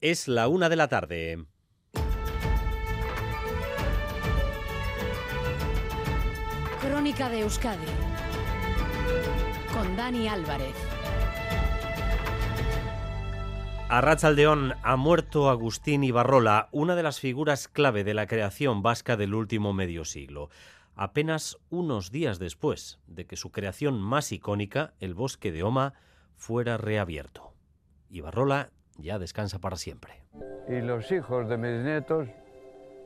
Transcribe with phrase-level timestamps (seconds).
[0.00, 1.44] Es la una de la tarde.
[6.80, 7.84] Crónica de Euskadi
[9.74, 10.76] con Dani Álvarez.
[13.88, 19.16] A Rachaldeón ha muerto Agustín Ibarrola, una de las figuras clave de la creación vasca
[19.16, 20.48] del último medio siglo.
[20.94, 25.94] Apenas unos días después de que su creación más icónica, el bosque de Oma,
[26.36, 27.52] fuera reabierto.
[28.10, 30.22] Ibarrola ya descansa para siempre.
[30.68, 32.28] Y los hijos de mis nietos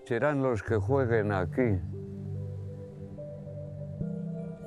[0.04, 1.78] serán los que jueguen aquí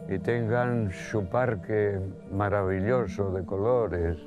[0.08, 2.00] y tengan su parque
[2.32, 4.18] maravilloso de colores.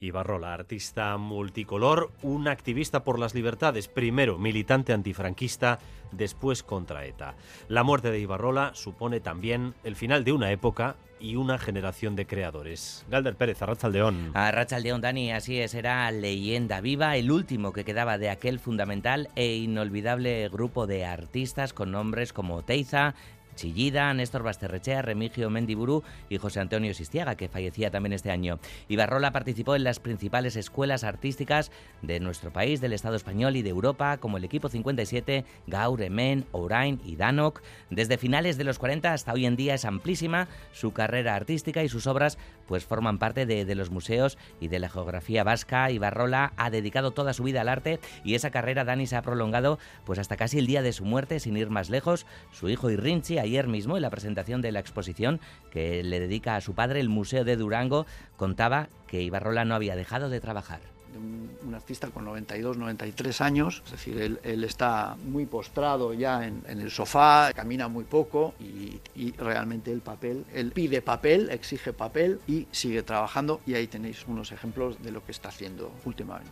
[0.00, 5.78] Ibarrola, artista multicolor, un activista por las libertades, primero militante antifranquista,
[6.10, 7.34] después contra ETA.
[7.68, 12.26] La muerte de Ibarrola supone también el final de una época y una generación de
[12.26, 13.04] creadores.
[13.10, 14.30] Galder Pérez, Arrachaldeón.
[14.34, 19.56] Arrachaldeón, Dani, así es, era leyenda viva, el último que quedaba de aquel fundamental e
[19.56, 23.14] inolvidable grupo de artistas con nombres como Teiza,
[23.54, 28.58] Chillida, Néstor Basterrechea, Remigio Mendiburu y José Antonio Sistiaga, que fallecía también este año.
[28.88, 31.70] Ibarrola participó en las principales escuelas artísticas
[32.02, 36.46] de nuestro país, del Estado español y de Europa, como el Equipo 57, Gaur, Emen,
[36.52, 37.60] Ourain y Danok.
[37.90, 41.88] Desde finales de los 40 hasta hoy en día es amplísima su carrera artística y
[41.88, 45.90] sus obras pues forman parte de, de los museos y de la geografía vasca.
[45.90, 49.78] Ibarrola ha dedicado toda su vida al arte y esa carrera Dani se ha prolongado
[50.04, 52.26] pues hasta casi el día de su muerte, sin ir más lejos.
[52.52, 56.60] Su hijo Irrinchi ayer mismo en la presentación de la exposición que le dedica a
[56.60, 60.80] su padre el Museo de Durango contaba que Ibarrola no había dejado de trabajar
[61.16, 66.80] un, artista con 92, 93 años, es decir, él, está muy postrado ya en, en,
[66.80, 72.40] el sofá, camina muy poco y, y, realmente el papel, él pide papel, exige papel
[72.46, 76.50] y sigue trabajando y ahí tenéis unos ejemplos de lo que está haciendo últimamente.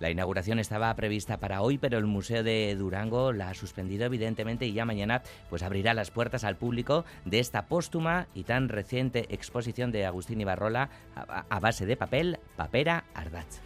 [0.00, 4.66] La inauguración estaba prevista para hoy, pero el Museo de Durango la ha suspendido evidentemente
[4.66, 9.26] y ya mañana pues abrirá las puertas al público de esta póstuma y tan reciente
[9.28, 13.60] exposición de Agustín Ibarrola a, a base de papel, papera, ardaz.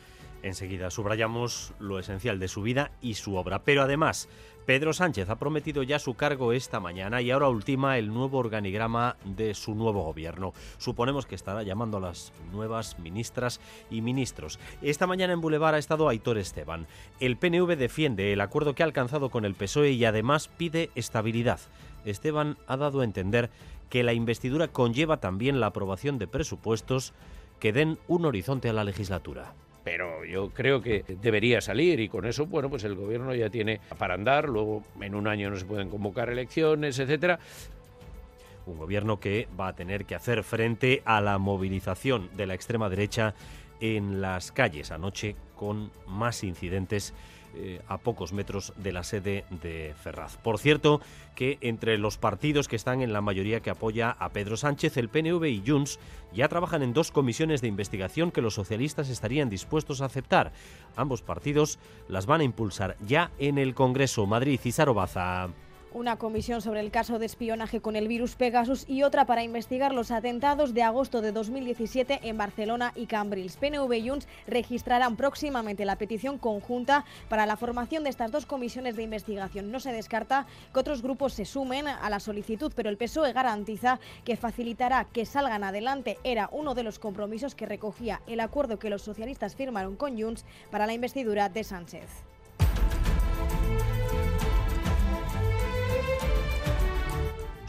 [0.45, 4.29] Enseguida subrayamos lo esencial de su vida y su obra, pero además
[4.67, 9.17] Pedro Sánchez ha prometido ya su cargo esta mañana y ahora ultima el nuevo organigrama
[9.25, 10.53] de su nuevo gobierno.
[10.77, 13.59] Suponemos que estará llamando a las nuevas ministras
[13.91, 14.59] y ministros.
[14.83, 16.89] Esta mañana en Boulevard ha estado Aitor Esteban.
[17.21, 21.61] El PNV defiende el acuerdo que ha alcanzado con el PSOE y además pide estabilidad.
[22.05, 23.49] Esteban ha dado a entender
[23.89, 27.15] que la investidura conlleva también la aprobación de presupuestos
[27.61, 32.25] que den un horizonte a la legislatura pero yo creo que debería salir y con
[32.25, 35.67] eso, bueno, pues el gobierno ya tiene para andar, luego en un año no se
[35.67, 37.39] pueden convocar elecciones, etcétera.
[38.67, 42.89] Un gobierno que va a tener que hacer frente a la movilización de la extrema
[42.89, 43.35] derecha
[43.81, 47.13] en las calles anoche con más incidentes
[47.57, 50.37] eh, a pocos metros de la sede de Ferraz.
[50.37, 51.01] Por cierto,
[51.35, 55.09] que entre los partidos que están en la mayoría que apoya a Pedro Sánchez, el
[55.09, 55.99] PNV y Junts
[56.33, 60.53] ya trabajan en dos comisiones de investigación que los socialistas estarían dispuestos a aceptar.
[60.97, 61.79] Ambos partidos
[62.09, 64.27] las van a impulsar ya en el Congreso.
[64.27, 65.49] Madrid y Sarobaza
[65.95, 69.95] una comisión sobre el caso de espionaje con el virus Pegasus y otra para investigar
[69.95, 73.57] los atentados de agosto de 2017 en Barcelona y Cambrils.
[73.57, 78.97] PNV y Junts registrarán próximamente la petición conjunta para la formación de estas dos comisiones
[78.97, 79.71] de investigación.
[79.71, 84.01] No se descarta que otros grupos se sumen a la solicitud, pero el PSOE garantiza
[84.25, 86.19] que facilitará que salgan adelante.
[86.25, 90.45] Era uno de los compromisos que recogía el acuerdo que los socialistas firmaron con Junts
[90.71, 92.34] para la investidura de Sánchez.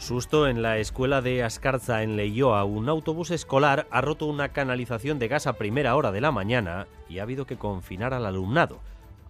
[0.06, 2.62] Susto en la escuela de Ascarza en Leioa.
[2.62, 6.86] Un autobús escolar ha roto una canalización de gas a primera hora de la mañana
[7.08, 8.78] y ha habido que confinar al alumnado.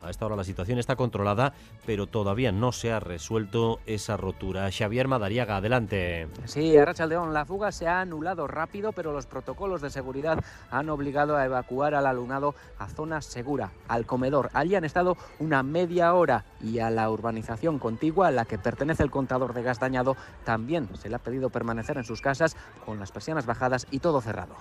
[0.06, 1.53] A esta hora la situación está controlada,
[1.84, 4.71] pero todavía no se ha resuelto esa rotura.
[4.71, 6.28] Xavier Madariaga, adelante.
[6.44, 11.37] Sí, Arrachaldeón, la fuga se ha anulado rápido, pero los protocolos de seguridad han obligado
[11.37, 14.50] a evacuar al alumnado a zona segura, al comedor.
[14.53, 19.03] Allí han estado una media hora y a la urbanización contigua a la que pertenece
[19.03, 23.01] el contador de gas dañado también se le ha pedido permanecer en sus casas con
[23.01, 24.54] las persianas bajadas y todo cerrado.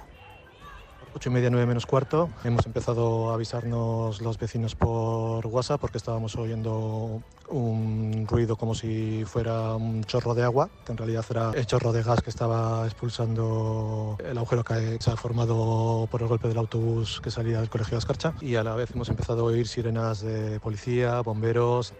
[1.15, 2.29] Ocho y media, nueve menos cuarto.
[2.43, 9.23] Hemos empezado a avisarnos los vecinos por WhatsApp porque estábamos oyendo un ruido como si
[9.25, 12.85] fuera un chorro de agua, que en realidad era el chorro de gas que estaba
[12.85, 17.69] expulsando el agujero que se ha formado por el golpe del autobús que salía del
[17.69, 18.33] colegio de Ascarcha.
[18.41, 21.93] Y a la vez hemos empezado a oír sirenas de policía, bomberos.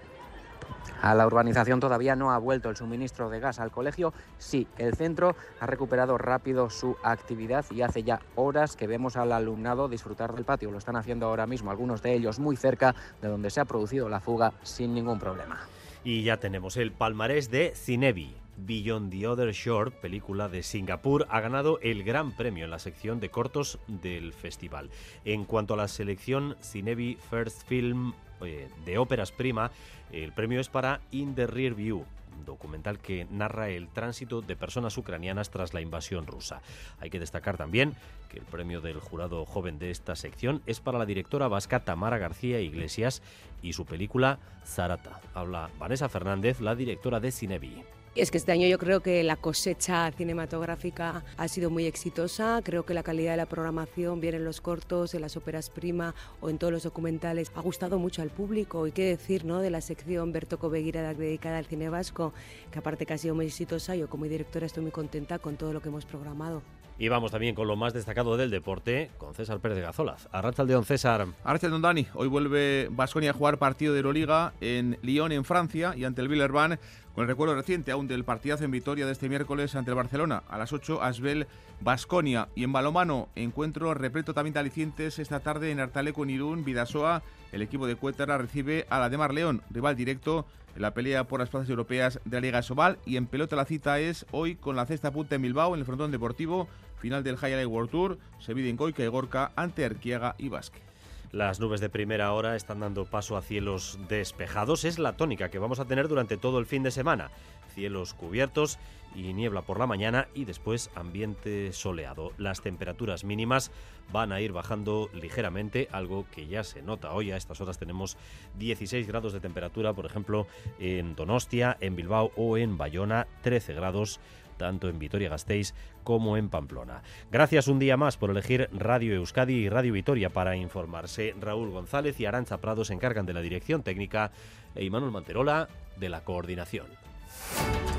[1.02, 4.14] A la urbanización todavía no ha vuelto el suministro de gas al colegio.
[4.38, 9.32] Sí, el centro ha recuperado rápido su actividad y hace ya horas que vemos al
[9.32, 10.72] alumnado disfrutar del patio.
[10.72, 14.10] Lo están haciendo ahora mismo, algunos de ellos muy cerca de donde se ha producido
[14.10, 15.60] la fuga sin ningún problema.
[16.04, 18.45] Y ya tenemos el palmarés de Cinebi.
[18.58, 23.20] Beyond the Other Shore, película de Singapur, ha ganado el gran premio en la sección
[23.20, 24.90] de cortos del festival.
[25.24, 29.72] En cuanto a la selección Cinebi First Film eh, de óperas prima,
[30.12, 32.06] el premio es para In the Rear View,
[32.46, 36.62] documental que narra el tránsito de personas ucranianas tras la invasión rusa.
[37.00, 37.94] Hay que destacar también
[38.30, 42.18] que el premio del jurado joven de esta sección es para la directora vasca Tamara
[42.18, 43.22] García Iglesias
[43.62, 45.22] y su película Zarata.
[45.34, 47.84] Habla Vanessa Fernández, la directora de Cinebi.
[48.16, 52.62] Es que este año yo creo que la cosecha cinematográfica ha sido muy exitosa.
[52.64, 56.16] Creo que la calidad de la programación, bien en los cortos, en las óperas prima
[56.40, 58.88] o en todos los documentales, ha gustado mucho al público.
[58.88, 59.60] Y qué decir ¿no?
[59.60, 62.34] de la sección Berto Coveguira dedicada al cine vasco,
[62.72, 65.74] que aparte que ha sido muy exitosa, yo como directora estoy muy contenta con todo
[65.74, 66.62] lo que hemos programado.
[66.98, 70.30] Y vamos también con lo más destacado del deporte, con César Pérez de Gazolaz.
[70.32, 71.28] Arrachaldeón, César.
[71.44, 72.08] Arrachaldeón, Dani.
[72.14, 76.30] Hoy vuelve Vasconia a jugar partido de Euroliga en Lyon, en Francia, y ante el
[76.30, 76.80] Villerban,
[77.14, 80.44] con el recuerdo reciente aún del partidazo en Vitoria de este miércoles ante el Barcelona.
[80.48, 81.48] A las 8, Asbel,
[81.82, 82.48] Basconia.
[82.56, 87.24] Y en balomano, encuentro repleto también de alicientes esta tarde en Artaleco, en Irún, Vidasoa.
[87.52, 90.46] El equipo de Cuétara recibe a la de Mar León, rival directo
[90.76, 93.00] en la pelea por las plazas europeas de la Liga Sobal.
[93.06, 95.86] Y en pelota la cita es hoy con la cesta punta en Bilbao, en el
[95.86, 100.50] frontón deportivo final del Highlight World Tour, se en Coica y Gorka ante Arquiaga y
[100.50, 100.86] Basque.
[101.32, 104.86] Las nubes de primera hora están dando paso a cielos despejados.
[104.86, 107.30] Es la tónica que vamos a tener durante todo el fin de semana.
[107.74, 108.80] Cielos cubiertos
[109.16, 112.32] y niebla por la mañana y después ambiente soleado.
[112.38, 113.72] Las temperaturas mínimas
[114.14, 117.32] van a ir bajando ligeramente, algo que ya se nota hoy.
[117.32, 118.18] A estas horas tenemos
[118.58, 120.48] 16 grados de temperatura, por ejemplo,
[120.80, 124.22] en Donostia, en Bilbao o en Bayona, 13 grados
[124.58, 125.74] tanto en Vitoria-Gasteiz
[126.04, 127.02] como en Pamplona.
[127.32, 131.36] Gracias un día más por elegir Radio Euskadi y Radio Vitoria para informarse.
[131.40, 134.32] Raúl González y Arancha Prado se encargan de la dirección técnica
[134.76, 135.68] e Imanol Manterola
[135.98, 136.88] de la coordinación.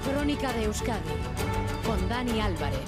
[0.04, 1.10] Crónica de Euskadi
[1.84, 2.80] con Dani Álvarez.